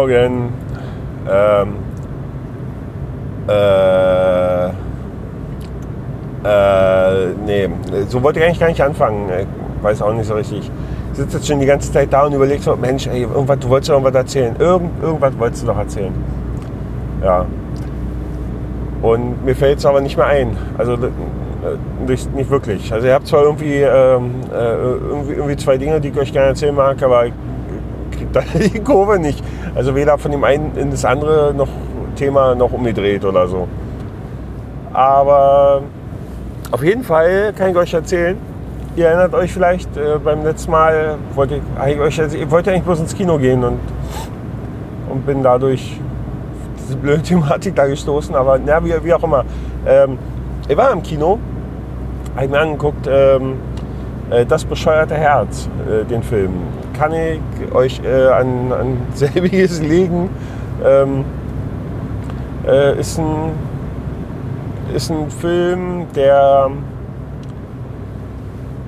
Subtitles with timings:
[0.00, 0.50] Morgen.
[1.30, 1.74] Ähm,
[3.46, 4.66] äh,
[6.42, 7.68] äh, nee,
[8.08, 9.28] so wollte ich eigentlich gar nicht anfangen.
[9.28, 10.70] Ich weiß auch nicht so richtig.
[11.12, 13.68] Ich sitze jetzt schon die ganze Zeit da und überlege so, Mensch, ey, irgendwas, du
[13.68, 14.56] wolltest doch irgendwas erzählen.
[14.58, 16.14] Irgend, irgendwas wolltest du doch erzählen.
[17.22, 17.44] Ja.
[19.02, 20.56] Und mir fällt es aber nicht mehr ein.
[20.78, 20.96] Also
[22.06, 22.90] nicht, nicht wirklich.
[22.90, 26.48] Also ihr habt zwar irgendwie, ähm, äh, irgendwie, irgendwie zwei Dinge, die ich euch gerne
[26.48, 27.34] erzählen mag, aber ich
[28.20, 29.42] kriege da die Kurve nicht.
[29.74, 31.68] Also weder von dem einen in das andere noch
[32.16, 33.68] Thema noch umgedreht oder so.
[34.92, 35.82] Aber
[36.70, 38.36] auf jeden Fall kann ich euch erzählen,
[38.96, 42.84] ihr erinnert euch vielleicht, äh, beim letzten Mal wollte ich, ich, euch, ich wollte eigentlich
[42.84, 43.78] bloß ins Kino gehen und,
[45.08, 45.98] und bin dadurch
[46.78, 49.44] diese blöde Thematik da gestoßen, aber na, wie, wie auch immer.
[49.86, 50.18] Ähm,
[50.68, 51.38] ich war im Kino,
[52.36, 53.69] habe mir angeguckt, ähm, äh,
[54.48, 56.52] Das bescheuerte Herz, äh, den Film.
[56.96, 60.30] Kann ich euch äh, an, an selbiges legen?
[60.84, 61.24] Ähm,
[62.64, 63.52] äh, ist, ein,
[64.94, 66.70] ist ein Film, der,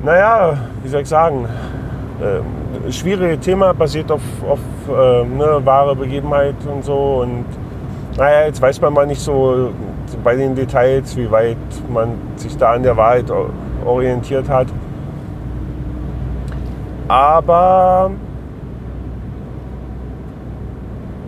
[0.04, 1.48] naja, wie soll ich sagen,
[2.20, 7.22] äh, schwierige Thema, basiert auf, auf äh, ne, wahre Begebenheit und so.
[7.22, 7.46] Und
[8.16, 9.70] naja, jetzt weiß man mal nicht so
[10.22, 11.56] bei den Details, wie weit
[11.92, 13.24] man sich da an der Wahrheit
[13.84, 14.68] orientiert hat.
[17.08, 18.10] Aber,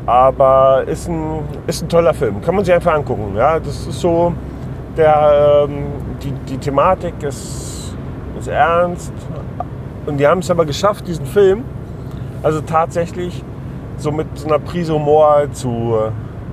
[0.07, 2.41] aber ist, ein, ist ein toller Film.
[2.41, 3.35] Kann man sich einfach angucken.
[3.37, 3.59] Ja?
[3.59, 4.33] Das ist so,
[4.97, 5.87] der, ähm,
[6.23, 7.95] die, die Thematik ist,
[8.39, 9.13] ist ernst.
[10.07, 11.65] Und die haben es aber geschafft, diesen Film,
[12.43, 13.43] also tatsächlich
[13.97, 15.97] so mit so einer Prise Humor zu,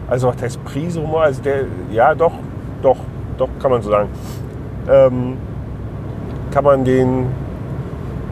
[0.10, 1.24] also was heißt Prise Humor?
[1.24, 2.34] Also der, ja doch,
[2.82, 2.98] doch,
[3.38, 4.10] doch kann man so sagen.
[4.90, 5.38] Ähm,
[6.52, 7.28] kann man den,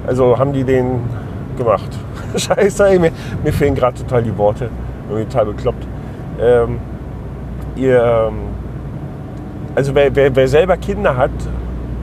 [0.10, 1.02] also haben die den
[1.56, 1.90] gemacht.
[2.36, 3.12] Scheiße, ey, mir,
[3.44, 4.70] mir fehlen gerade total die Worte.
[5.08, 5.88] Irgendwie total bekloppt.
[6.42, 6.80] Ähm,
[7.76, 8.34] ihr, ähm,
[9.76, 11.30] also wer, wer, wer, selber Kinder hat,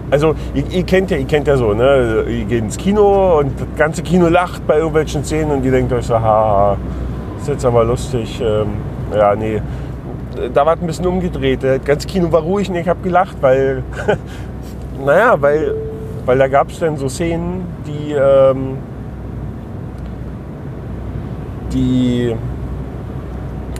[0.08, 2.24] also ihr, ihr, kennt ja, ihr kennt ja so, ne?
[2.28, 5.92] Ihr geht ins Kino und das ganze Kino lacht bei irgendwelchen Szenen und ihr denkt
[5.92, 6.76] euch so, haha,
[7.40, 8.40] ist jetzt aber lustig.
[8.40, 8.68] Ähm,
[9.12, 9.60] ja, nee.
[10.54, 11.64] Da war es ein bisschen umgedreht.
[11.64, 13.82] Das ganze Kino war ruhig und ich habe gelacht, weil,
[15.04, 15.74] naja, weil,
[16.26, 18.76] weil da gab es dann so Szenen, die, ähm,
[21.72, 22.36] die,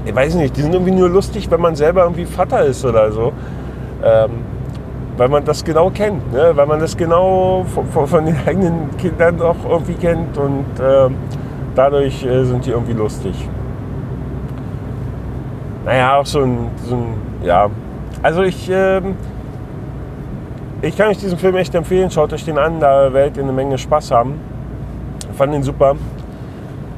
[0.05, 3.13] ich weiß nicht, die sind irgendwie nur lustig, wenn man selber irgendwie Vater ist oder
[3.13, 3.33] so.
[4.03, 4.31] Ähm,
[5.19, 6.53] weil man das genau kennt, ne?
[6.55, 11.09] weil man das genau von, von, den eigenen Kindern auch irgendwie kennt und äh,
[11.75, 13.49] dadurch äh, sind die irgendwie lustig
[15.87, 17.71] naja, auch so ein, so ein ja.
[18.23, 19.15] Also ich, ähm,
[20.83, 22.11] ich kann euch diesen Film echt empfehlen.
[22.11, 24.41] Schaut euch den an, da werdet ihr eine Menge Spaß haben.
[25.35, 25.97] Fand ihn super.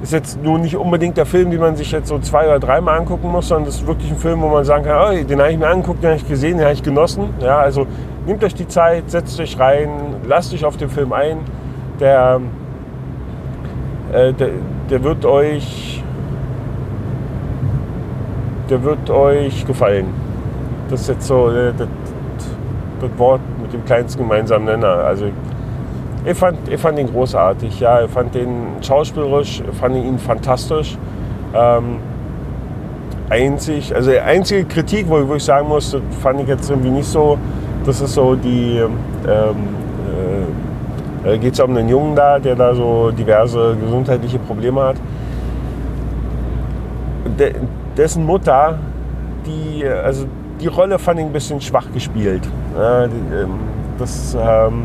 [0.03, 2.99] Ist jetzt nur nicht unbedingt der Film, den man sich jetzt so zwei oder dreimal
[2.99, 5.51] angucken muss, sondern das ist wirklich ein Film, wo man sagen kann, oh, den habe
[5.51, 7.31] ich mir angeguckt, den habe ich gesehen, den habe ich genossen.
[7.41, 7.87] Ja, also
[8.27, 9.91] nehmt euch die Zeit, setzt euch rein,
[10.27, 11.39] lasst euch auf den Film ein.
[11.99, 12.41] Der,
[14.13, 14.51] äh, der,
[14.89, 16.03] der wird euch
[18.71, 20.07] der wird euch gefallen.
[20.91, 21.89] Das ist jetzt so äh, das,
[23.01, 25.05] das Wort mit dem kleinsten gemeinsamen Nenner.
[25.05, 25.27] Also
[26.25, 27.81] ich fand, ich fand ihn großartig.
[27.81, 30.97] Ja, ich fand den schauspielerisch, fand ihn fantastisch.
[31.55, 31.99] Ähm,
[33.31, 37.07] einzig, also die einzige Kritik, wo, wo ich sagen muss, fand ich jetzt irgendwie nicht
[37.07, 37.39] so.
[37.85, 39.57] Das ist so die, ähm,
[41.25, 44.97] äh, geht es um einen Jungen da, der da so diverse gesundheitliche Probleme hat.
[47.39, 47.53] Der,
[47.97, 48.79] dessen Mutter,
[49.47, 50.27] die, also
[50.61, 52.43] die Rolle fand ich ein bisschen schwach gespielt.
[52.79, 53.59] Ja, die, ähm,
[53.99, 54.85] das, ähm,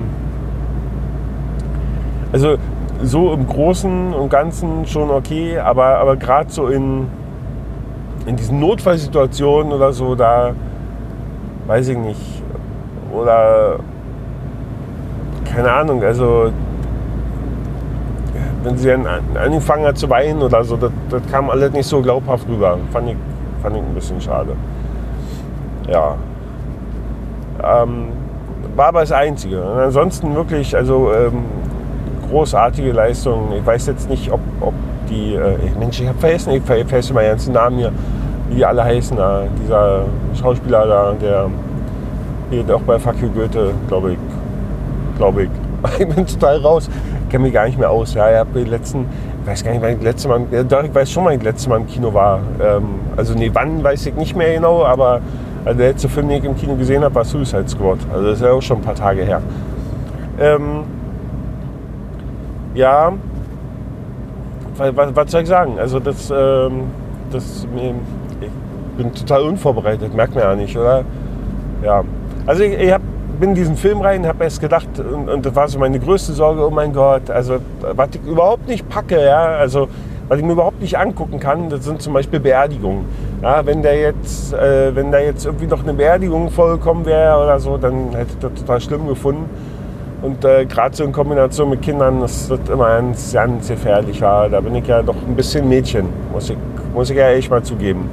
[2.31, 2.56] also
[3.04, 7.06] so im Großen und Ganzen schon okay, aber, aber gerade so in,
[8.26, 10.54] in diesen Notfallsituationen oder so, da
[11.68, 12.42] weiß ich nicht.
[13.14, 13.78] Oder
[15.54, 16.51] keine Ahnung, also
[18.63, 19.06] wenn sie dann
[19.36, 22.80] angefangen hat zu weinen oder so, das, das kam alles nicht so glaubhaft rüber.
[22.92, 23.18] Fand ich,
[23.62, 24.56] fand ich ein bisschen schade.
[25.88, 26.16] Ja.
[27.63, 28.07] Ähm,
[28.75, 29.62] war aber das Einzige.
[29.62, 31.44] Und ansonsten wirklich, also ähm,
[32.30, 33.54] großartige Leistung.
[33.57, 34.74] Ich weiß jetzt nicht, ob, ob
[35.10, 37.92] die, äh, Mensch, ich habe vergessen, ich vergesse mal ganzen Namen hier,
[38.50, 39.15] wie die alle heißen.
[39.15, 39.44] Da.
[39.63, 40.06] Dieser
[40.39, 41.50] Schauspieler da, der
[42.50, 44.18] geht auch bei Fuck You Goethe, glaube ich.
[45.18, 45.50] Glaube ich.
[46.00, 46.89] Ich bin total raus
[47.33, 48.13] kenne mich gar nicht mehr aus.
[48.13, 49.07] Ja, ich habe die letzten,
[49.42, 51.68] ich weiß gar nicht, wann ich letzte Mal, doch, ich weiß schon, wann ich letzte
[51.68, 52.42] Mal im Kino war.
[52.62, 52.83] Ähm,
[53.18, 55.19] also nee, wann weiß ich nicht mehr genau, aber
[55.65, 58.00] also der letzte Film, den ich im Kino gesehen habe, war Suicide Squad.
[58.12, 59.42] Also das ist ja auch schon ein paar Tage her.
[60.39, 60.83] Ähm,
[62.74, 63.13] ja,
[64.77, 65.80] was, was, soll ich sagen?
[65.80, 66.83] Also das, ähm,
[67.31, 67.68] das,
[68.42, 68.50] ich
[68.98, 71.04] bin total unvorbereitet, merkt man ja nicht, oder?
[71.83, 72.04] Ja.
[72.45, 73.01] Also ich, ich hab,
[73.39, 76.33] bin in diesen Film rein, habe erst gedacht, und, und, das war so meine größte
[76.33, 77.57] Sorge, oh mein Gott, also
[77.95, 79.88] was ich überhaupt nicht packe, ja, also
[80.27, 83.06] was ich mir überhaupt nicht angucken kann, das sind zum Beispiel Beerdigungen.
[83.44, 87.75] Ja, wenn, der jetzt, äh, da jetzt irgendwie noch eine Beerdigung vollkommen wäre oder so,
[87.75, 89.50] dann hätte ich das total schlimm gefunden.
[90.22, 94.22] Und äh, gerade so in Kombination mit Kindern das immer ganz, ganz gefährlich.
[94.22, 94.48] Ja.
[94.48, 96.57] Da bin ich ja doch ein bisschen Mädchen, muss ich,
[96.94, 98.10] muss ich ja echt mal zugeben.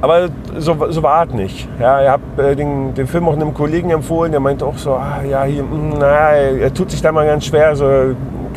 [0.00, 1.68] Aber so, so war es nicht.
[1.78, 4.92] Ja, ich habe äh, den, den Film auch einem Kollegen empfohlen, der meinte auch so,
[4.92, 7.86] ah, ja, hier, mh, hm, naja, er tut sich da mal ganz schwer, so,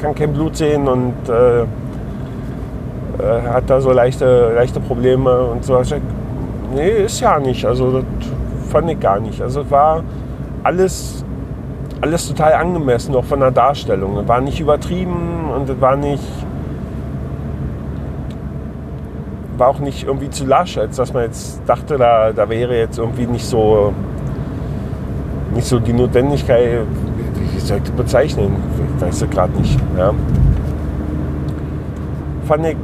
[0.02, 1.66] kann kein Blut sehen und äh,
[3.20, 5.80] äh, hat da so leichte, leichte Probleme und so.
[5.82, 5.94] Ich,
[6.74, 7.66] nee, ist ja nicht.
[7.66, 8.06] Also das
[8.70, 9.42] fand ich gar nicht.
[9.42, 10.04] Also es war
[10.64, 11.24] alles,
[12.02, 14.18] alles total angemessen, auch von der Darstellung.
[14.18, 16.24] Es war nicht übertrieben und es war nicht
[19.58, 22.98] war auch nicht irgendwie zu lasch, als dass man jetzt dachte, da, da wäre jetzt
[22.98, 23.94] irgendwie nicht so,
[25.54, 26.82] nicht so die Notwendigkeit,
[27.54, 28.56] wie soll ich das bezeichnen?
[28.96, 29.80] Ich weiß es gerade nicht.
[29.98, 30.14] Ja.
[32.48, 32.78] Fand ich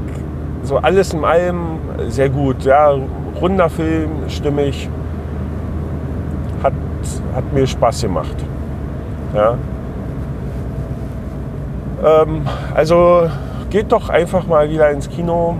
[0.63, 2.63] so alles in allem sehr gut.
[2.63, 2.93] Ja,
[3.39, 4.89] runder Film, stimmig.
[6.63, 6.73] Hat,
[7.35, 8.35] hat mir Spaß gemacht.
[9.33, 9.57] Ja.
[12.03, 12.41] Ähm,
[12.73, 13.29] also
[13.69, 15.57] geht doch einfach mal wieder ins Kino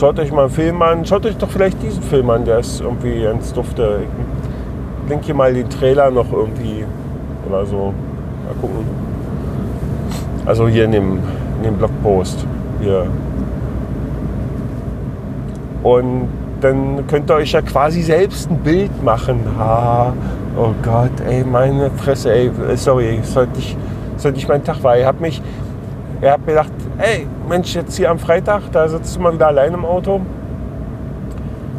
[0.00, 1.04] Schaut euch mal einen Film an.
[1.04, 4.00] Schaut euch doch vielleicht diesen Film an, der ist irgendwie ganz dufte.
[5.10, 6.86] Ich hier mal den Trailer noch irgendwie
[7.46, 7.92] oder so.
[8.46, 8.86] Mal gucken.
[10.46, 11.18] Also hier in dem,
[11.58, 12.46] in dem Blogpost.
[12.80, 13.06] Hier.
[15.82, 16.28] Und
[16.60, 19.40] dann könnt ihr euch ja quasi selbst ein Bild machen.
[19.58, 20.12] Ha,
[20.56, 23.76] oh Gott, ey, meine Fresse, ey, sorry, sollte ich,
[24.16, 24.98] sollte ich mein Tag war.
[24.98, 25.42] Ich habe mich,
[26.20, 29.48] er hat mir gedacht, ey, Mensch, jetzt hier am Freitag, da sitzt du mal wieder
[29.48, 30.20] allein im Auto.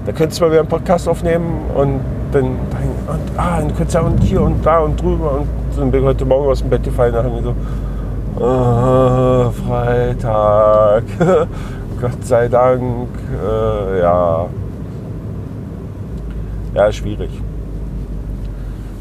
[0.05, 1.99] Da könntest du mal wieder einen Podcast aufnehmen und
[2.31, 5.31] dann, und, ah, du könntest ja und hier und da und drüber.
[5.33, 5.47] Und
[5.77, 7.55] dann bin ich heute Morgen aus dem Bett gefallen und so,
[8.39, 11.03] oh, Freitag,
[12.01, 13.09] Gott sei Dank,
[13.43, 14.47] äh, ja.
[16.73, 17.29] Ja, schwierig.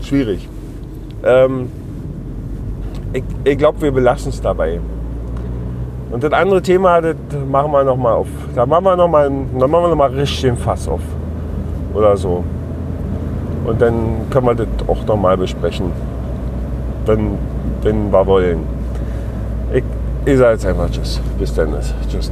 [0.02, 0.48] Schwierig.
[1.24, 1.70] Ähm,
[3.12, 4.80] ich, ich glaube, wir belassen es dabei.
[6.10, 7.14] Und das andere Thema, das
[7.48, 8.28] machen wir nochmal auf.
[8.54, 11.02] Da machen wir nochmal noch richtig den Fass auf.
[11.94, 12.44] Oder so.
[13.64, 15.92] Und dann können wir das auch nochmal besprechen.
[17.06, 17.38] Wenn,
[17.82, 18.79] wenn wir wollen.
[20.26, 21.20] Ich, sage jetzt einfach Tschüss.
[21.38, 21.74] Bis dann.
[22.10, 22.30] Tschüss.